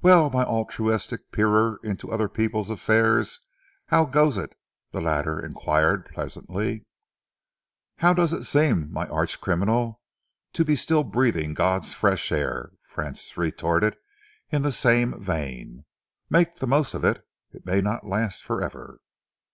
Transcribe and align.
"Well, 0.00 0.30
my 0.30 0.42
altruistic 0.42 1.30
peerer 1.32 1.78
into 1.84 2.10
other 2.10 2.30
people's 2.30 2.70
affairs, 2.70 3.40
how 3.88 4.06
goes 4.06 4.38
it?" 4.38 4.54
the 4.92 5.02
latter 5.02 5.38
enquired 5.38 6.06
pleasantly. 6.14 6.86
"How 7.98 8.14
does 8.14 8.32
it 8.32 8.44
seem, 8.44 8.90
my 8.90 9.06
arch 9.08 9.38
criminal, 9.38 10.00
to 10.54 10.64
be 10.64 10.76
still 10.76 11.04
breathing 11.04 11.52
God's 11.52 11.92
fresh 11.92 12.32
air?" 12.32 12.72
Francis 12.84 13.36
retorted 13.36 13.98
in 14.50 14.62
the 14.62 14.72
same 14.72 15.22
vein. 15.22 15.84
"Make 16.30 16.54
the 16.56 16.66
most 16.66 16.94
of 16.94 17.04
it. 17.04 17.26
It 17.50 17.66
may 17.66 17.82
not 17.82 18.06
last 18.06 18.42
for 18.42 18.62
ever." 18.62 19.00